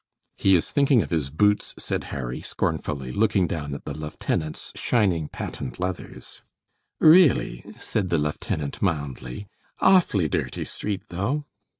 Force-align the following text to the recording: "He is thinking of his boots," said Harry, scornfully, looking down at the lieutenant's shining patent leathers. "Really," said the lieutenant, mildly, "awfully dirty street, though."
"He 0.35 0.55
is 0.55 0.71
thinking 0.71 1.03
of 1.03 1.11
his 1.11 1.29
boots," 1.29 1.75
said 1.77 2.05
Harry, 2.05 2.41
scornfully, 2.41 3.11
looking 3.11 3.45
down 3.45 3.75
at 3.75 3.85
the 3.85 3.93
lieutenant's 3.93 4.71
shining 4.75 5.27
patent 5.29 5.79
leathers. 5.79 6.41
"Really," 6.99 7.63
said 7.77 8.09
the 8.09 8.17
lieutenant, 8.17 8.81
mildly, 8.81 9.47
"awfully 9.79 10.27
dirty 10.27 10.65
street, 10.65 11.03
though." 11.09 11.45